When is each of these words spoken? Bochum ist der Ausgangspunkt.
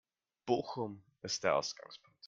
Bochum 0.47 1.03
ist 1.21 1.43
der 1.43 1.55
Ausgangspunkt. 1.55 2.17